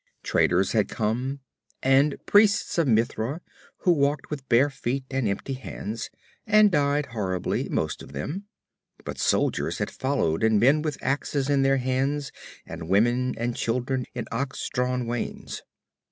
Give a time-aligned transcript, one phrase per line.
[0.23, 1.41] Traders had come,
[1.83, 3.39] and priests of Mitra
[3.81, 6.09] who walked with bare feet and empty hands,
[6.47, 8.45] and died horribly, most of them;
[9.05, 12.31] but soldiers had followed, and men with axes in their hands
[12.65, 15.61] and women and children in ox drawn wains.